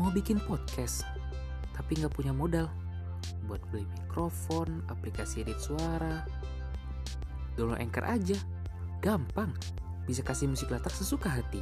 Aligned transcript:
mau 0.00 0.08
bikin 0.08 0.40
podcast 0.48 1.04
tapi 1.76 2.00
nggak 2.00 2.16
punya 2.16 2.32
modal. 2.32 2.72
Buat 3.44 3.60
beli 3.68 3.84
mikrofon, 3.84 4.80
aplikasi 4.88 5.44
edit 5.44 5.60
suara, 5.60 6.24
download 7.56 7.84
Anchor 7.84 8.08
aja, 8.08 8.38
gampang, 9.04 9.52
bisa 10.08 10.24
kasih 10.24 10.48
musik 10.48 10.72
latar 10.72 10.92
sesuka 10.92 11.28
hati. 11.28 11.60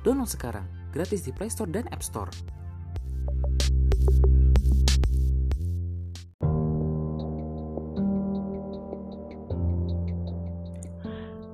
Download 0.00 0.28
sekarang, 0.28 0.64
gratis 0.92 1.28
di 1.28 1.36
Play 1.36 1.52
Store 1.52 1.68
dan 1.68 1.84
App 1.92 2.00
Store. 2.00 2.32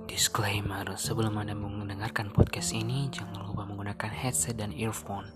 Disclaimer, 0.07 0.87
sebelum 0.95 1.35
Anda 1.39 1.55
mendengarkan 1.55 2.31
podcast 2.31 2.71
ini, 2.77 3.11
jangan 3.11 3.51
lupa 3.51 3.67
menggunakan 3.67 4.11
headset 4.15 4.59
dan 4.61 4.71
earphone 4.75 5.27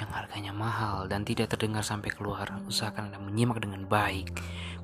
yang 0.00 0.10
harganya 0.16 0.52
mahal 0.56 1.04
dan 1.04 1.28
tidak 1.28 1.52
terdengar 1.52 1.84
sampai 1.84 2.08
keluar. 2.08 2.48
Usahakan 2.64 3.12
Anda 3.12 3.20
menyimak 3.20 3.60
dengan 3.60 3.84
baik 3.84 4.32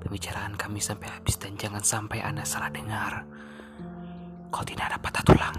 pembicaraan 0.04 0.52
kami 0.60 0.78
sampai 0.84 1.08
habis 1.08 1.40
dan 1.40 1.56
jangan 1.56 1.80
sampai 1.80 2.20
Anda 2.20 2.44
salah 2.44 2.68
dengar. 2.68 3.24
Kau 4.52 4.60
tidak 4.60 4.92
ada 4.92 4.98
patah 5.00 5.24
tulang. 5.24 5.56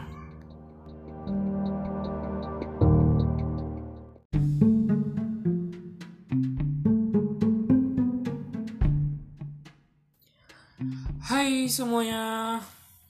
Hai 11.28 11.68
semuanya, 11.68 12.56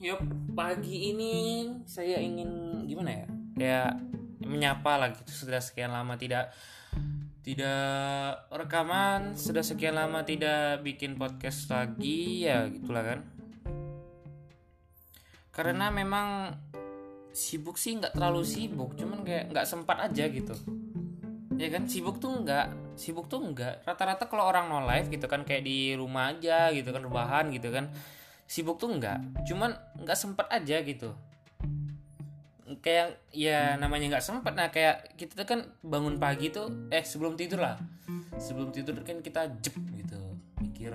Yup, 0.01 0.23
pagi 0.57 1.13
ini 1.13 1.69
saya 1.85 2.17
ingin 2.17 2.81
gimana 2.89 3.11
ya? 3.13 3.27
Kayak 3.53 4.06
menyapa 4.47 4.97
lah 4.97 5.13
gitu 5.13 5.45
sudah 5.45 5.59
sekian 5.59 5.91
lama 5.93 6.15
tidak 6.15 6.51
tidak 7.45 8.43
rekaman, 8.51 9.39
sudah 9.39 9.63
sekian 9.63 9.95
lama 9.95 10.27
tidak 10.27 10.83
bikin 10.83 11.15
podcast 11.15 11.71
lagi 11.71 12.43
ya 12.43 12.67
gitulah 12.67 13.03
kan. 13.03 13.19
Karena 15.55 15.87
memang 15.87 16.51
sibuk 17.31 17.79
sih 17.79 17.95
nggak 17.95 18.19
terlalu 18.19 18.43
sibuk, 18.43 18.99
cuman 18.99 19.23
kayak 19.23 19.55
nggak 19.55 19.67
sempat 19.67 20.11
aja 20.11 20.27
gitu. 20.27 20.55
Ya 21.55 21.71
kan 21.71 21.87
sibuk 21.87 22.19
tuh 22.19 22.43
nggak, 22.43 22.99
sibuk 22.99 23.31
tuh 23.31 23.39
nggak. 23.39 23.87
Rata-rata 23.87 24.27
kalau 24.27 24.43
orang 24.51 24.67
no 24.67 24.83
live 24.83 25.07
gitu 25.07 25.31
kan 25.31 25.47
kayak 25.47 25.63
di 25.63 25.95
rumah 25.95 26.35
aja 26.35 26.67
gitu 26.75 26.91
kan 26.91 26.99
rebahan 26.99 27.47
gitu 27.55 27.71
kan 27.71 27.87
sibuk 28.47 28.79
tuh 28.79 28.87
enggak 28.87 29.19
cuman 29.43 29.75
nggak 29.99 30.15
sempet 30.17 30.47
aja 30.47 30.79
gitu 30.81 31.11
kayak 32.83 33.31
ya 33.31 33.79
namanya 33.79 34.17
nggak 34.17 34.25
sempet. 34.25 34.51
Nah 34.51 34.67
kayak 34.67 35.15
kita 35.15 35.39
tuh 35.39 35.47
kan 35.47 35.59
bangun 35.79 36.19
pagi 36.19 36.51
tuh 36.51 36.91
eh 36.91 37.03
sebelum 37.03 37.39
tidur 37.39 37.63
lah. 37.63 37.79
Sebelum 38.35 38.75
tidur 38.75 38.99
kan 39.07 39.23
kita 39.23 39.47
jep 39.63 39.75
gitu. 39.95 40.19
Mikir 40.59 40.91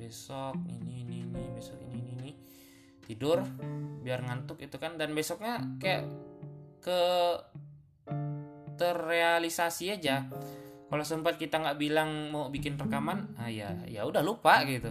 besok 0.00 0.56
ini 0.66 1.04
ini 1.04 1.16
ini 1.28 1.42
besok 1.52 1.76
ini 1.84 1.96
ini 2.00 2.12
ini. 2.16 2.32
Tidur 3.04 3.44
biar 4.00 4.24
ngantuk 4.24 4.64
itu 4.64 4.80
kan. 4.80 4.96
Dan 4.96 5.12
besoknya 5.12 5.60
kayak 5.76 6.08
ke 6.80 7.00
terrealisasi 8.80 9.92
aja. 10.00 10.24
Kalau 10.90 11.04
sempat 11.06 11.36
kita 11.38 11.60
nggak 11.60 11.78
bilang 11.78 12.32
mau 12.34 12.48
bikin 12.50 12.74
rekaman 12.74 13.36
ah 13.38 13.46
ya 13.46 13.76
ya 13.86 14.08
udah 14.08 14.24
lupa 14.24 14.64
gitu. 14.64 14.90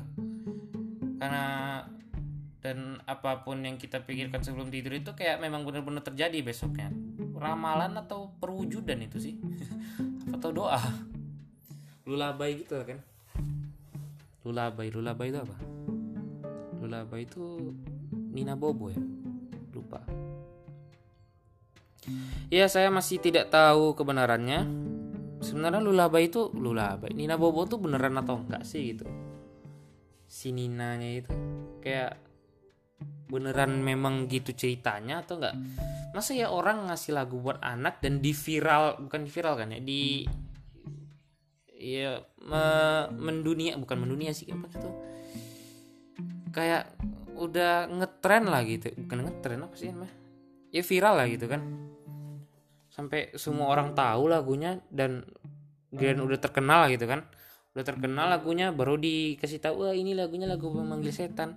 Karena 1.20 1.84
dan 2.60 3.00
apa 3.08 3.44
pun 3.48 3.64
yang 3.64 3.80
kita 3.80 4.04
pikirkan 4.04 4.44
sebelum 4.44 4.68
tidur 4.68 4.96
itu 4.96 5.16
kayak 5.16 5.40
memang 5.40 5.64
benar-benar 5.64 6.04
terjadi 6.04 6.44
besoknya. 6.44 6.92
Ramalan 7.40 7.96
atau 7.96 8.36
perwujudan 8.40 9.00
itu 9.00 9.18
sih? 9.20 9.36
Atau 10.36 10.52
doa? 10.52 10.84
Lulabai 12.04 12.60
gitu 12.60 12.76
kan 12.84 13.00
lulabai 14.50 14.90
lulabai 14.90 15.30
itu 15.30 15.40
apa? 15.40 15.58
Lulabai 16.82 17.22
itu 17.28 17.76
Nina 18.34 18.58
Bobo 18.58 18.90
ya? 18.90 18.98
Lupa. 19.76 20.02
Ya 22.50 22.66
saya 22.66 22.90
masih 22.90 23.22
tidak 23.22 23.54
tahu 23.54 23.94
kebenarannya. 23.94 24.66
Sebenarnya 25.40 25.84
lulabai 25.84 26.34
itu 26.34 26.50
lulabai 26.56 27.14
Nina 27.14 27.38
Bobo 27.38 27.70
tuh 27.70 27.78
beneran 27.78 28.18
atau 28.18 28.42
enggak 28.42 28.66
sih 28.66 28.96
gitu? 28.96 29.06
Si 30.26 30.50
Ninanya 30.50 31.10
itu. 31.14 31.32
Kayak 31.86 32.18
beneran 33.30 33.78
memang 33.86 34.26
gitu 34.26 34.58
ceritanya 34.58 35.22
atau 35.22 35.38
enggak 35.38 35.56
masa 36.10 36.34
ya 36.34 36.50
orang 36.50 36.90
ngasih 36.90 37.14
lagu 37.14 37.38
buat 37.38 37.62
anak 37.62 38.02
dan 38.02 38.18
di 38.18 38.34
viral 38.34 38.98
bukan 39.06 39.22
di 39.22 39.30
viral 39.30 39.54
kan 39.62 39.70
ya? 39.70 39.80
Di 39.80 40.02
ya 41.80 42.20
me, 42.44 42.64
mendunia 43.14 43.78
bukan 43.78 44.04
mendunia 44.04 44.36
sih 44.36 44.50
apa 44.52 44.68
itu 44.68 44.90
kayak 46.50 46.92
udah 47.38 47.88
ngetren 47.88 48.50
lah 48.50 48.66
gitu. 48.66 48.90
Bukan 49.06 49.18
ngetren 49.30 49.62
apa 49.64 49.76
sih 49.78 49.94
namanya? 49.94 50.14
Ya 50.74 50.82
viral 50.82 51.14
lah 51.16 51.28
gitu 51.30 51.46
kan. 51.46 51.62
Sampai 52.90 53.32
semua 53.38 53.70
orang 53.70 53.94
tahu 53.94 54.28
lagunya 54.28 54.82
dan 54.90 55.24
dan 55.94 56.18
udah 56.20 56.42
terkenal 56.42 56.90
gitu 56.90 57.06
kan. 57.06 57.30
Udah 57.78 57.86
terkenal 57.86 58.34
lagunya 58.34 58.74
baru 58.74 58.98
dikasih 58.98 59.62
tahu 59.62 59.88
wah 59.88 59.94
ini 59.94 60.18
lagunya 60.18 60.50
lagu 60.50 60.74
memanggil 60.74 61.14
setan 61.14 61.54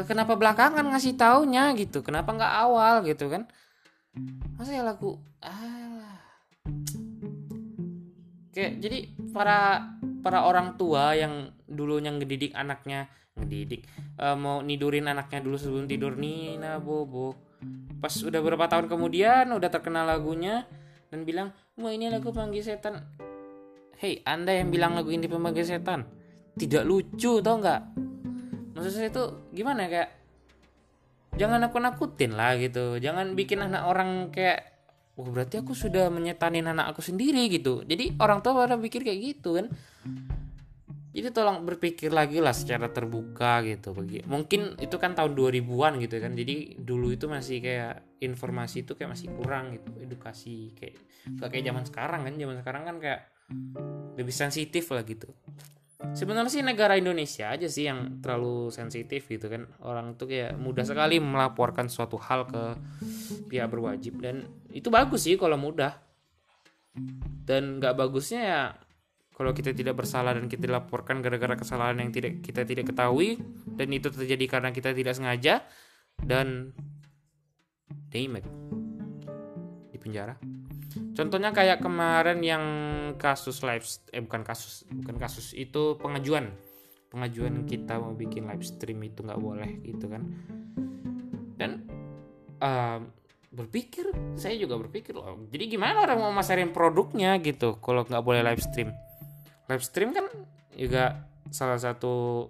kenapa 0.00 0.32
belakangan 0.40 0.84
ngasih 0.88 1.14
taunya 1.20 1.72
gitu? 1.76 2.00
Kenapa 2.00 2.32
nggak 2.32 2.54
awal 2.64 3.04
gitu 3.04 3.28
kan? 3.28 3.44
Masa 4.56 4.76
ya 4.76 4.84
lagu 4.84 5.16
ah 5.40 6.20
kayak 8.52 8.72
jadi 8.84 8.98
para 9.32 9.88
para 10.20 10.44
orang 10.44 10.76
tua 10.76 11.16
yang 11.16 11.50
dulunya 11.64 12.12
ngedidik 12.12 12.52
anaknya 12.52 13.08
ngedidik 13.40 13.88
uh, 14.20 14.36
mau 14.36 14.60
nidurin 14.60 15.08
anaknya 15.08 15.40
dulu 15.40 15.56
sebelum 15.56 15.88
tidur 15.88 16.14
Nina 16.20 16.76
Bobo. 16.76 17.32
Pas 17.98 18.12
udah 18.12 18.40
berapa 18.44 18.68
tahun 18.68 18.92
kemudian 18.92 19.48
udah 19.48 19.70
terkenal 19.72 20.04
lagunya 20.04 20.68
dan 21.08 21.24
bilang 21.24 21.48
wah 21.80 21.92
ini 21.92 22.12
lagu 22.12 22.30
panggil 22.30 22.60
setan. 22.60 23.00
Hei 23.96 24.20
anda 24.28 24.52
yang 24.52 24.68
bilang 24.68 24.92
lagu 24.92 25.08
ini 25.08 25.24
pemanggil 25.24 25.64
setan 25.64 26.04
tidak 26.52 26.84
lucu 26.84 27.40
tau 27.40 27.56
nggak 27.56 27.80
maksud 28.82 28.98
saya 28.98 29.14
itu 29.14 29.24
gimana 29.54 29.86
kayak 29.86 30.10
jangan 31.38 31.62
aku 31.62 31.78
nakutin 31.78 32.34
lah 32.34 32.58
gitu. 32.58 32.98
Jangan 32.98 33.38
bikin 33.38 33.62
anak 33.62 33.86
orang 33.86 34.34
kayak 34.34 34.74
Wah 35.12 35.28
berarti 35.28 35.60
aku 35.60 35.76
sudah 35.76 36.08
menyetanin 36.08 36.64
anak 36.64 36.96
aku 36.96 37.04
sendiri 37.04 37.44
gitu. 37.52 37.84
Jadi 37.84 38.16
orang 38.16 38.40
tua 38.40 38.64
pada 38.64 38.80
pikir 38.80 39.04
kayak 39.04 39.20
gitu 39.20 39.60
kan. 39.60 39.68
Jadi 41.12 41.28
tolong 41.28 41.68
berpikir 41.68 42.08
lagi 42.08 42.40
lah 42.40 42.56
secara 42.56 42.88
terbuka 42.88 43.60
gitu. 43.60 43.92
Bagi 43.92 44.24
Mungkin 44.24 44.80
itu 44.80 44.96
kan 44.96 45.12
tahun 45.12 45.36
2000-an 45.36 46.00
gitu 46.00 46.16
kan. 46.16 46.32
Jadi 46.32 46.80
dulu 46.80 47.12
itu 47.12 47.28
masih 47.28 47.60
kayak 47.60 48.24
informasi 48.24 48.88
itu 48.88 48.96
kayak 48.96 49.12
masih 49.12 49.28
kurang 49.36 49.76
gitu. 49.76 49.92
Edukasi 50.00 50.72
kayak 50.74 50.96
Gak 51.22 51.54
kayak 51.54 51.64
zaman 51.70 51.84
sekarang 51.84 52.20
kan. 52.24 52.34
Zaman 52.34 52.56
sekarang 52.64 52.82
kan 52.88 52.96
kayak 52.96 53.20
lebih 54.16 54.34
sensitif 54.34 54.88
lah 54.92 55.04
gitu 55.04 55.28
sebenarnya 56.12 56.52
sih 56.52 56.64
negara 56.64 56.96
Indonesia 56.96 57.52
aja 57.52 57.68
sih 57.68 57.88
yang 57.88 58.20
terlalu 58.20 58.68
sensitif 58.68 59.28
gitu 59.28 59.48
kan. 59.48 59.68
Orang 59.84 60.14
tuh 60.16 60.28
kayak 60.30 60.56
mudah 60.56 60.84
sekali 60.84 61.18
melaporkan 61.18 61.88
suatu 61.88 62.20
hal 62.20 62.48
ke 62.48 62.62
pihak 63.48 63.68
berwajib. 63.68 64.20
Dan 64.20 64.46
itu 64.72 64.88
bagus 64.88 65.24
sih 65.28 65.36
kalau 65.36 65.56
mudah. 65.56 65.96
Dan 67.42 67.80
nggak 67.80 67.96
bagusnya 67.96 68.40
ya 68.44 68.62
kalau 69.32 69.56
kita 69.56 69.72
tidak 69.72 69.96
bersalah 69.96 70.36
dan 70.36 70.46
kita 70.46 70.68
dilaporkan 70.68 71.24
gara-gara 71.24 71.56
kesalahan 71.56 72.04
yang 72.04 72.12
tidak 72.12 72.44
kita 72.44 72.68
tidak 72.68 72.92
ketahui 72.92 73.40
dan 73.74 73.88
itu 73.90 74.12
terjadi 74.12 74.44
karena 74.46 74.70
kita 74.70 74.92
tidak 74.92 75.16
sengaja 75.16 75.64
dan 76.20 76.76
damn 78.12 78.36
di 79.88 79.98
penjara 79.98 80.36
Contohnya 81.12 81.52
kayak 81.52 81.84
kemarin 81.84 82.40
yang 82.40 82.64
kasus 83.20 83.60
live 83.60 83.84
eh 84.16 84.24
bukan 84.24 84.40
kasus 84.40 84.88
bukan 84.88 85.16
kasus 85.20 85.52
itu 85.52 86.00
pengajuan. 86.00 86.56
Pengajuan 87.12 87.68
kita 87.68 88.00
mau 88.00 88.16
bikin 88.16 88.48
live 88.48 88.64
stream 88.64 89.04
itu 89.04 89.20
nggak 89.20 89.36
boleh 89.36 89.70
gitu 89.84 90.08
kan. 90.08 90.24
Dan 91.60 91.84
uh, 92.64 93.04
berpikir 93.52 94.08
saya 94.32 94.56
juga 94.56 94.80
berpikir 94.80 95.12
loh 95.12 95.36
jadi 95.52 95.76
gimana 95.76 96.00
orang 96.00 96.24
mau 96.24 96.32
masarin 96.32 96.72
produknya 96.72 97.36
gitu 97.44 97.76
kalau 97.84 98.08
nggak 98.08 98.24
boleh 98.24 98.40
live 98.40 98.64
stream? 98.64 98.96
Live 99.68 99.84
stream 99.84 100.16
kan 100.16 100.24
juga 100.72 101.28
salah 101.52 101.76
satu 101.76 102.48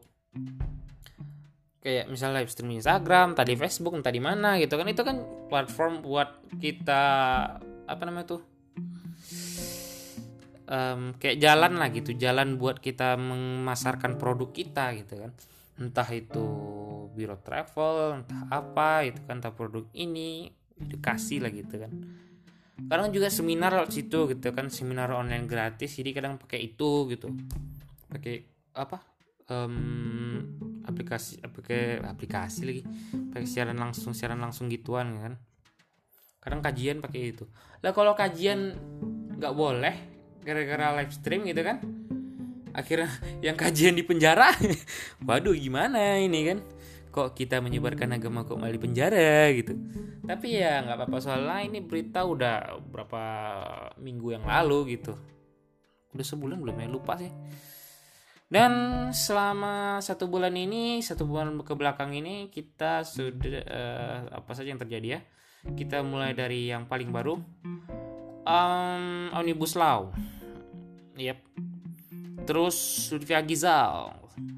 kayak 1.82 2.06
misalnya 2.06 2.47
live 2.47 2.53
stream 2.55 2.79
Instagram 2.79 3.35
tadi 3.35 3.59
Facebook 3.59 3.99
entah 3.99 4.14
di 4.14 4.23
mana 4.23 4.55
gitu 4.62 4.79
kan. 4.79 4.87
Itu 4.87 5.03
kan 5.03 5.19
platform 5.50 6.06
buat 6.06 6.47
kita 6.62 7.03
apa 7.92 8.02
namanya 8.08 8.36
tuh? 8.38 8.42
Um, 10.72 11.12
kayak 11.20 11.36
jalan 11.36 11.76
lah 11.76 11.92
gitu 11.92 12.16
jalan 12.16 12.56
buat 12.56 12.80
kita 12.80 13.20
memasarkan 13.20 14.16
produk 14.16 14.48
kita 14.48 14.96
gitu 14.96 15.20
kan. 15.20 15.30
Entah 15.76 16.08
itu 16.08 16.44
biro 17.12 17.36
travel 17.44 18.24
entah 18.24 18.48
apa 18.48 19.04
itu 19.04 19.20
kan 19.28 19.44
entah 19.44 19.52
produk 19.52 19.84
ini 19.92 20.48
edukasi 20.80 21.44
lah 21.44 21.52
gitu 21.52 21.76
kan. 21.76 21.92
Kadang 22.88 23.12
juga 23.12 23.28
seminar 23.28 23.76
lewat 23.76 23.92
situ 23.92 24.32
gitu 24.32 24.48
kan 24.56 24.72
seminar 24.72 25.12
online 25.12 25.44
gratis 25.44 25.92
jadi 25.92 26.16
kadang 26.16 26.40
pakai 26.40 26.72
itu 26.72 27.12
gitu. 27.12 27.28
Pakai 28.08 28.48
apa? 28.72 29.04
Um, 29.52 30.40
aplikasi 30.88 31.44
pakai 31.44 32.00
aplikasi 32.00 32.62
lagi. 32.64 32.82
Pakai 33.12 33.44
siaran 33.44 33.76
langsung 33.76 34.16
siaran 34.16 34.40
langsung 34.40 34.72
gituan 34.72 35.20
kan 35.20 35.36
kadang 36.42 36.58
kajian 36.58 36.98
pakai 36.98 37.30
itu. 37.30 37.46
Lah 37.80 37.94
kalau 37.94 38.18
kajian 38.18 38.74
nggak 39.38 39.54
boleh 39.54 39.94
gara-gara 40.42 40.98
live 40.98 41.14
stream 41.14 41.46
gitu 41.46 41.62
kan 41.62 41.78
akhirnya 42.74 43.10
yang 43.46 43.54
kajian 43.54 43.94
di 43.94 44.02
penjara 44.02 44.50
waduh 45.26 45.54
gimana 45.54 46.18
ini 46.18 46.50
kan? 46.50 46.58
Kok 47.12 47.36
kita 47.36 47.60
menyebarkan 47.60 48.16
agama 48.16 48.42
kok 48.48 48.56
malah 48.56 48.72
di 48.72 48.80
penjara 48.80 49.52
gitu? 49.52 49.76
Tapi 50.24 50.48
ya 50.56 50.80
nggak 50.80 50.96
apa-apa 50.96 51.18
soalnya 51.20 51.60
ini 51.60 51.84
berita 51.84 52.24
udah 52.24 52.80
berapa 52.80 53.22
minggu 54.00 54.40
yang 54.40 54.44
lalu 54.48 54.96
gitu. 54.96 55.12
Udah 56.16 56.24
sebulan 56.24 56.56
belum 56.56 56.72
ya? 56.80 56.88
Lupa 56.88 57.20
sih. 57.20 57.28
Dan 58.48 58.72
selama 59.12 60.00
satu 60.00 60.24
bulan 60.24 60.56
ini 60.56 61.04
satu 61.04 61.28
bulan 61.28 61.56
ke 61.60 61.72
belakang 61.76 62.16
ini 62.16 62.48
kita 62.48 63.04
sudah 63.04 63.60
uh, 63.64 64.18
apa 64.40 64.52
saja 64.56 64.72
yang 64.72 64.80
terjadi 64.80 65.08
ya 65.16 65.20
kita 65.79 66.03
mulai 66.03 66.35
dari 66.35 66.69
yang 66.69 66.85
paling 66.91 67.14
baru. 67.14 67.38
Um, 68.43 69.31
omnibus 69.31 69.79
law. 69.79 70.11
Yep. 71.14 71.38
Terus 72.43 73.09
Lutfi 73.14 73.35
Agizal. 73.38 74.11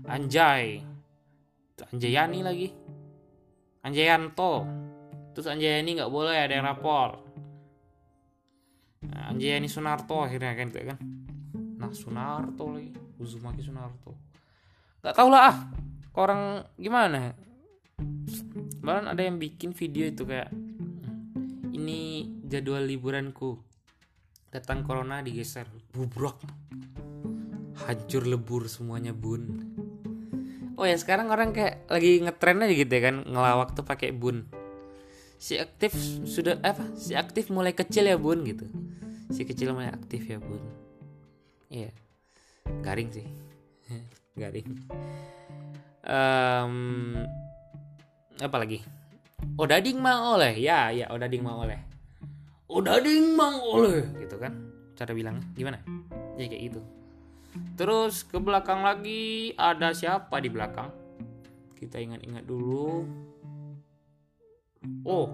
Anjay. 0.08 0.80
Anjayani 1.92 2.40
lagi. 2.40 2.68
Anjayanto. 3.84 4.64
Terus 5.36 5.46
Anjayani 5.50 6.00
nggak 6.00 6.12
boleh 6.12 6.36
ada 6.38 6.54
yang 6.56 6.64
rapor. 6.64 7.20
Nah, 9.04 9.28
Anjayani 9.28 9.68
Sunarto 9.68 10.24
akhirnya 10.24 10.56
kan 10.56 10.72
itu 10.72 10.80
kan. 10.88 10.98
Nah 11.76 11.92
Sunarto 11.92 12.72
lagi. 12.72 12.90
Uzumaki 13.20 13.60
Sunarto. 13.60 14.16
Nggak 15.04 15.14
tau 15.14 15.28
lah 15.28 15.42
ah. 15.52 15.58
Orang 16.14 16.62
gimana 16.78 17.34
Bahkan 18.84 19.10
ada 19.10 19.22
yang 19.24 19.40
bikin 19.40 19.74
video 19.74 20.06
itu 20.06 20.22
kayak 20.22 20.52
ini 21.74 22.30
jadwal 22.46 22.86
liburanku. 22.86 23.58
Datang 24.54 24.86
corona 24.86 25.18
digeser. 25.18 25.66
Bubrok. 25.90 26.38
Hancur 27.74 28.22
lebur 28.30 28.70
semuanya 28.70 29.10
bun. 29.10 29.74
Oh 30.78 30.86
ya 30.86 30.94
sekarang 30.94 31.30
orang 31.34 31.50
kayak 31.50 31.86
lagi 31.90 32.22
ngetren 32.22 32.62
aja 32.62 32.74
gitu 32.74 32.92
ya 32.94 33.02
kan 33.10 33.16
ngelawak 33.26 33.74
tuh 33.74 33.82
pakai 33.82 34.14
bun. 34.14 34.46
Si 35.42 35.58
aktif 35.58 35.90
sudah 36.24 36.62
apa? 36.62 36.94
Si 36.94 37.18
aktif 37.18 37.50
mulai 37.50 37.74
kecil 37.74 38.06
ya 38.06 38.14
bun 38.14 38.46
gitu. 38.46 38.70
Si 39.34 39.42
kecil 39.42 39.74
mulai 39.74 39.90
aktif 39.90 40.22
ya 40.30 40.38
bun. 40.38 40.62
Iya. 41.66 41.90
Garing 42.86 43.10
sih. 43.10 43.26
Garing. 44.40 44.70
Um, 46.06 46.76
apa 48.38 48.56
lagi 48.60 48.84
oh 49.58 49.66
dading 49.66 49.98
mang 49.98 50.38
oleh 50.38 50.54
ya 50.58 50.90
ya 50.90 51.08
oh 51.10 51.18
dading 51.18 51.42
mang 51.42 51.62
oleh 51.64 51.78
oh 52.70 52.80
dading 52.82 53.34
mang 53.34 53.58
oleh 53.60 54.04
gitu 54.18 54.36
kan 54.38 54.52
cara 54.94 55.10
bilangnya 55.14 55.46
gimana 55.54 55.78
ya 56.38 56.46
kayak 56.50 56.72
gitu 56.72 56.82
Terus 57.78 58.26
ke 58.26 58.38
belakang 58.42 58.82
lagi 58.82 59.54
ada 59.54 59.94
siapa 59.94 60.42
di 60.42 60.50
belakang? 60.50 60.90
Kita 61.78 62.02
ingat-ingat 62.02 62.42
dulu. 62.42 63.06
Oh, 65.06 65.26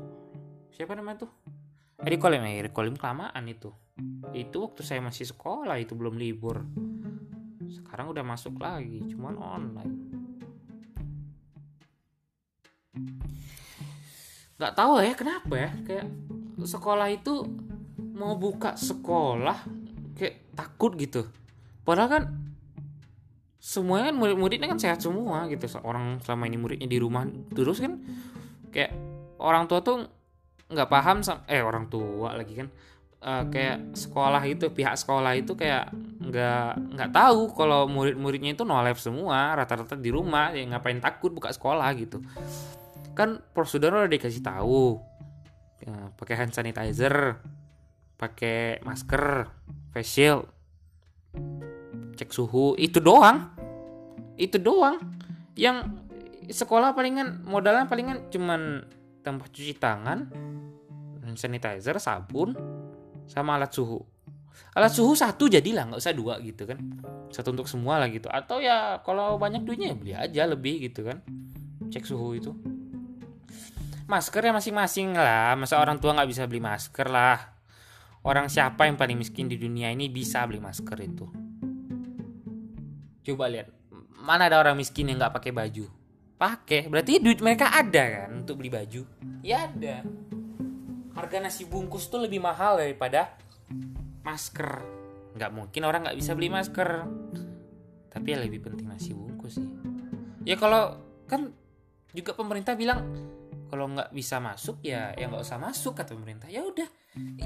siapa 0.73 0.93
namanya 0.93 1.25
tuh? 1.25 1.33
Eri 2.01 2.17
Kolim, 2.21 2.45
eh, 2.45 2.61
Eri 2.61 2.73
Kolim 2.73 2.97
kelamaan 2.97 3.45
itu. 3.49 3.73
Itu 4.33 4.69
waktu 4.69 4.85
saya 4.85 5.01
masih 5.05 5.29
sekolah, 5.33 5.81
itu 5.81 5.97
belum 5.97 6.17
libur. 6.17 6.65
Sekarang 7.69 8.13
udah 8.13 8.25
masuk 8.25 8.57
lagi, 8.61 9.05
cuman 9.13 9.37
online. 9.37 9.97
Gak 14.61 14.77
tahu 14.77 15.01
ya 15.01 15.17
kenapa 15.17 15.55
ya, 15.57 15.71
kayak 15.89 16.07
sekolah 16.61 17.09
itu 17.09 17.49
mau 18.13 18.37
buka 18.37 18.77
sekolah 18.77 19.65
kayak 20.13 20.53
takut 20.53 20.93
gitu. 21.01 21.25
Padahal 21.81 22.09
kan 22.13 22.25
semuanya 23.57 24.13
kan 24.13 24.17
murid-muridnya 24.21 24.69
kan 24.69 24.77
sehat 24.77 25.01
semua 25.01 25.49
gitu. 25.49 25.65
Orang 25.81 26.21
selama 26.21 26.45
ini 26.45 26.61
muridnya 26.61 26.85
di 26.85 27.01
rumah 27.01 27.25
terus 27.57 27.81
kan 27.81 28.05
kayak 28.69 28.93
orang 29.41 29.65
tua 29.65 29.81
tuh 29.81 30.05
nggak 30.69 30.89
paham 30.93 31.25
eh 31.49 31.65
orang 31.65 31.89
tua 31.89 32.37
lagi 32.37 32.61
kan. 32.61 32.69
Uh, 33.21 33.45
kayak 33.53 33.93
sekolah 33.93 34.41
itu 34.49 34.73
pihak 34.73 34.97
sekolah 34.97 35.37
itu 35.37 35.53
kayak 35.53 35.93
nggak 36.25 36.97
nggak 36.97 37.11
tahu 37.13 37.53
kalau 37.53 37.85
murid-muridnya 37.85 38.57
itu 38.57 38.65
no 38.65 38.81
live 38.81 38.97
semua 38.97 39.53
rata-rata 39.53 39.93
di 39.93 40.09
rumah 40.09 40.57
ya 40.57 40.65
ngapain 40.65 40.97
takut 41.05 41.29
buka 41.29 41.53
sekolah 41.53 41.85
gitu 42.01 42.17
kan 43.21 43.45
prosedur 43.53 43.93
udah 43.93 44.09
dikasih 44.09 44.41
tahu. 44.41 44.97
Ya, 45.85 46.13
pakai 46.17 46.35
hand 46.41 46.57
sanitizer 46.57 47.37
pakai 48.21 48.85
masker 48.85 49.49
face 49.97 50.09
shield 50.13 50.45
cek 52.21 52.31
suhu 52.33 52.77
itu 52.77 53.01
doang. 53.01 53.49
Itu 54.37 54.61
doang. 54.61 55.01
Yang 55.57 55.89
sekolah 56.53 56.93
palingan 56.93 57.45
modalnya 57.49 57.89
palingan 57.89 58.29
cuman 58.29 58.85
tempat 59.25 59.49
cuci 59.53 59.77
tangan 59.81 60.29
sanitizer 61.33 61.97
sabun 61.97 62.53
sama 63.25 63.57
alat 63.57 63.73
suhu. 63.73 64.05
Alat 64.77 64.93
suhu 64.93 65.17
satu 65.17 65.49
jadilah 65.49 65.89
nggak 65.89 66.01
usah 66.03 66.13
dua 66.13 66.37
gitu 66.45 66.69
kan. 66.69 66.77
Satu 67.33 67.57
untuk 67.57 67.71
semua 67.71 67.97
lah 67.97 68.11
gitu. 68.13 68.29
Atau 68.29 68.61
ya 68.61 69.01
kalau 69.01 69.41
banyak 69.41 69.65
duitnya 69.65 69.95
ya 69.95 69.97
beli 69.97 70.13
aja 70.13 70.43
lebih 70.51 70.91
gitu 70.91 71.09
kan. 71.09 71.23
Cek 71.89 72.05
suhu 72.05 72.37
itu 72.37 72.53
masker 74.11 74.43
ya 74.43 74.51
masing-masing 74.51 75.15
lah 75.15 75.55
masa 75.55 75.79
orang 75.79 76.03
tua 76.03 76.19
nggak 76.19 76.27
bisa 76.27 76.51
beli 76.51 76.59
masker 76.59 77.07
lah 77.07 77.39
orang 78.27 78.51
siapa 78.51 78.91
yang 78.91 78.99
paling 78.99 79.15
miskin 79.15 79.47
di 79.47 79.55
dunia 79.55 79.95
ini 79.95 80.11
bisa 80.11 80.43
beli 80.51 80.59
masker 80.59 80.99
itu 80.99 81.51
Coba 83.21 83.53
lihat, 83.53 83.69
mana 84.17 84.49
ada 84.49 84.57
orang 84.59 84.81
miskin 84.81 85.13
yang 85.13 85.21
nggak 85.21 85.37
pakai 85.37 85.53
baju? 85.53 85.85
Pakai, 86.41 86.89
berarti 86.89 87.21
duit 87.21 87.45
mereka 87.45 87.69
ada 87.69 88.25
kan 88.25 88.43
untuk 88.43 88.65
beli 88.65 88.73
baju? 88.73 89.05
Ya 89.45 89.69
ada. 89.69 90.01
Harga 91.13 91.37
nasi 91.39 91.69
bungkus 91.69 92.09
tuh 92.09 92.25
lebih 92.25 92.41
mahal 92.41 92.81
daripada 92.81 93.37
masker. 94.25 94.81
Nggak 95.37 95.51
mungkin 95.53 95.83
orang 95.85 96.09
nggak 96.09 96.17
bisa 96.17 96.33
beli 96.33 96.49
masker. 96.49 96.91
Tapi 98.09 98.27
ya 98.27 98.41
lebih 98.41 98.65
penting 98.65 98.89
nasi 98.89 99.13
bungkus 99.13 99.61
sih. 99.61 99.71
Ya 100.49 100.57
kalau 100.57 100.97
kan 101.29 101.53
juga 102.17 102.33
pemerintah 102.33 102.73
bilang 102.73 103.05
kalau 103.71 103.87
nggak 103.87 104.11
bisa 104.11 104.43
masuk 104.43 104.83
ya 104.83 105.15
ya 105.15 105.31
nggak 105.31 105.47
usah 105.47 105.63
masuk 105.63 105.95
kata 105.95 106.19
pemerintah. 106.19 106.51
Ya 106.51 106.67
udah. 106.67 106.91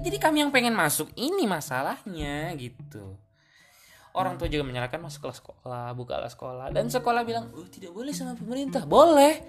Jadi 0.01 0.17
kami 0.17 0.41
yang 0.41 0.51
pengen 0.51 0.73
masuk 0.73 1.13
ini 1.21 1.45
masalahnya 1.45 2.57
gitu. 2.57 3.21
Orang 4.15 4.39
tua 4.41 4.49
juga 4.49 4.65
menyalahkan 4.65 5.03
masuklah 5.03 5.37
sekolah 5.37 5.93
bukalah 5.93 6.31
sekolah. 6.33 6.67
Dan 6.73 6.89
sekolah 6.89 7.23
bilang 7.29 7.53
oh 7.53 7.69
tidak 7.69 7.93
boleh 7.93 8.17
sama 8.17 8.33
pemerintah. 8.33 8.89
Boleh. 8.89 9.45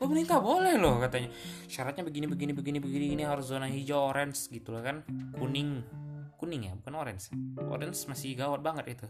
Pemerintah 0.00 0.42
boleh 0.42 0.74
loh 0.80 0.98
katanya. 0.98 1.30
Syaratnya 1.70 2.02
begini 2.02 2.26
begini 2.26 2.52
begini 2.56 2.78
begini 2.82 3.06
ini 3.14 3.22
harus 3.22 3.52
zona 3.52 3.68
hijau 3.70 4.10
orange 4.10 4.50
gitu 4.50 4.72
loh 4.72 4.82
kan. 4.82 5.04
Kuning. 5.36 5.84
Kuning 6.40 6.66
ya 6.66 6.72
bukan 6.74 6.94
orange. 6.98 7.30
Orange 7.70 8.08
masih 8.08 8.34
gawat 8.34 8.64
banget 8.64 8.98
itu. 8.98 9.06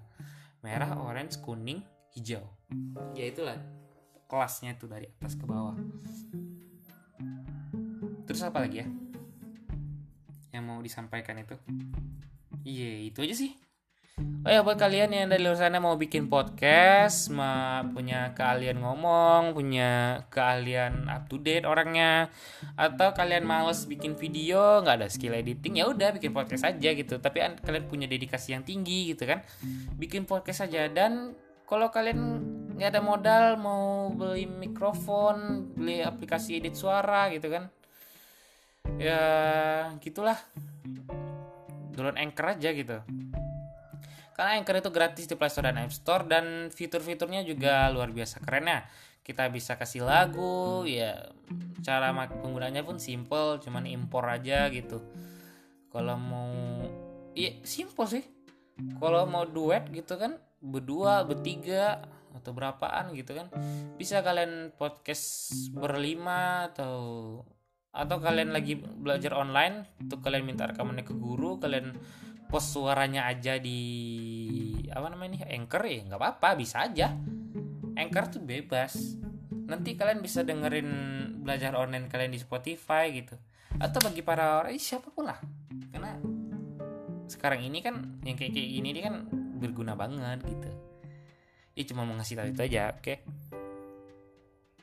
Merah 0.61 0.99
orange 1.01 1.41
kuning 1.41 1.81
hijau. 2.13 2.45
Ya 3.17 3.29
itulah 3.29 3.57
kelasnya 4.33 4.73
itu 4.73 4.89
dari 4.89 5.05
atas 5.21 5.37
ke 5.37 5.45
bawah 5.45 5.77
terus 8.33 8.49
apa 8.49 8.65
lagi 8.65 8.81
ya 8.81 8.89
yang 10.57 10.65
mau 10.65 10.81
disampaikan 10.81 11.37
itu 11.37 11.53
iya 12.65 13.05
itu 13.05 13.21
aja 13.21 13.37
sih 13.37 13.53
Oh 14.45 14.51
ya 14.51 14.61
buat 14.61 14.77
kalian 14.77 15.09
yang 15.15 15.33
dari 15.33 15.41
luar 15.41 15.57
sana 15.57 15.81
mau 15.81 15.97
bikin 15.97 16.29
podcast, 16.29 17.33
ma 17.33 17.81
punya 17.97 18.37
keahlian 18.37 18.77
ngomong, 18.77 19.57
punya 19.57 20.21
keahlian 20.29 21.09
up 21.09 21.33
to 21.33 21.41
date 21.41 21.65
orangnya, 21.65 22.29
atau 22.77 23.17
kalian 23.17 23.49
males 23.49 23.89
bikin 23.89 24.13
video, 24.19 24.85
nggak 24.85 25.01
ada 25.01 25.09
skill 25.09 25.33
editing, 25.33 25.81
ya 25.81 25.89
udah 25.89 26.13
bikin 26.13 26.37
podcast 26.37 26.69
aja 26.69 26.91
gitu. 26.93 27.23
Tapi 27.23 27.41
kalian 27.65 27.89
punya 27.89 28.05
dedikasi 28.05 28.53
yang 28.53 28.67
tinggi 28.69 29.17
gitu 29.17 29.25
kan, 29.25 29.41
bikin 29.97 30.29
podcast 30.29 30.69
aja. 30.69 30.93
Dan 30.93 31.33
kalau 31.65 31.89
kalian 31.89 32.21
nggak 32.77 32.93
ada 32.93 33.01
modal 33.01 33.45
mau 33.57 34.13
beli 34.13 34.45
mikrofon, 34.45 35.71
beli 35.73 36.05
aplikasi 36.05 36.61
edit 36.61 36.77
suara 36.77 37.33
gitu 37.33 37.49
kan, 37.49 37.73
ya 38.97 39.23
gitulah. 40.01 40.41
Download 41.93 42.17
Anchor 42.17 42.57
aja 42.57 42.73
gitu 42.73 42.99
karena 44.33 44.59
Anchor 44.59 44.81
itu 44.81 44.91
gratis 44.91 45.25
di 45.29 45.37
Play 45.37 45.53
Store 45.53 45.69
dan 45.69 45.79
App 45.79 45.93
Store 45.93 46.25
dan 46.25 46.73
fitur-fiturnya 46.73 47.45
juga 47.45 47.93
luar 47.93 48.11
biasa 48.11 48.41
keren 48.41 48.67
ya. 48.67 48.81
Kita 49.23 49.47
bisa 49.53 49.79
kasih 49.79 50.03
lagu, 50.03 50.83
ya 50.83 51.31
cara 51.85 52.11
penggunanya 52.27 52.83
pun 52.83 52.99
simple, 52.99 53.63
cuman 53.63 53.87
impor 53.87 54.27
aja 54.27 54.67
gitu. 54.73 54.99
kalau 55.93 56.17
mau 56.17 56.49
iya 57.37 57.61
simple 57.69 58.09
sih 58.09 58.25
kalau 58.97 59.29
mau 59.29 59.45
duet 59.45 59.85
gitu 59.93 60.17
kan 60.17 60.41
berdua 60.65 61.21
bertiga 61.29 62.01
atau 62.33 62.57
berapaan 62.57 63.13
gitu 63.13 63.37
kan 63.37 63.53
bisa 64.01 64.25
kalian 64.25 64.73
podcast 64.73 65.53
berlima 65.77 66.73
atau 66.73 66.97
atau 67.93 68.17
kalian 68.25 68.57
lagi 68.57 68.81
belajar 68.81 69.37
online 69.37 70.01
tuh 70.09 70.17
kalian 70.25 70.49
minta 70.49 70.65
rekamannya 70.65 71.05
ke 71.05 71.13
guru 71.13 71.61
kalian 71.61 71.93
post 72.49 72.73
suaranya 72.77 73.29
aja 73.29 73.61
di 73.61 73.81
apa 74.89 75.13
namanya 75.13 75.41
nih 75.41 75.61
anchor 75.61 75.85
ya 75.85 76.01
nggak 76.09 76.21
apa-apa 76.21 76.49
bisa 76.57 76.85
aja. 76.89 77.13
Anchor 77.93 78.25
tuh 78.33 78.41
bebas. 78.45 79.17
Nanti 79.69 79.97
kalian 79.97 80.25
bisa 80.25 80.45
dengerin 80.45 80.89
belajar 81.45 81.77
online 81.77 82.09
kalian 82.09 82.33
di 82.33 82.41
Spotify 82.41 83.13
gitu. 83.13 83.37
Atau 83.77 84.05
bagi 84.05 84.21
para 84.25 84.61
orang 84.65 84.77
siapa 84.77 85.13
pun 85.13 85.29
lah. 85.29 85.41
Karena 85.93 86.17
sekarang 87.29 87.65
ini 87.65 87.81
kan 87.81 88.21
yang 88.25 88.37
kayak 88.37 88.53
kayak 88.53 88.69
gini 88.69 88.89
ini 88.93 89.01
kan 89.01 89.15
berguna 89.61 89.97
banget 89.97 90.45
gitu. 90.45 90.71
Ya 91.73 91.83
cuma 91.89 92.05
mau 92.05 92.17
ngasih 92.21 92.37
tahu 92.37 92.49
itu 92.53 92.61
aja 92.69 92.93
oke? 92.93 93.01
okay? 93.01 93.17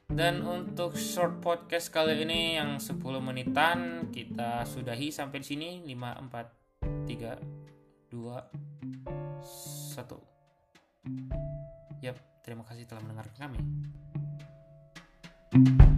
Dan 0.09 0.41
untuk 0.41 0.97
short 0.97 1.37
podcast 1.37 1.93
kali 1.93 2.25
ini 2.25 2.57
yang 2.57 2.81
10 2.81 2.97
menitan 3.21 4.09
kita 4.09 4.65
sudahi 4.65 5.13
sampai 5.13 5.45
di 5.45 5.47
sini 5.47 5.85
5 5.85 6.25
4 6.27 7.05
3 7.05 8.09
2 8.09 8.13
1 8.13 10.29
Yap, 11.99 12.15
terima 12.41 12.63
kasih 12.63 12.87
telah 12.87 13.03
mendengarkan 13.03 13.37
kami. 13.37 13.59
thank 15.49 15.81
you 15.81 15.88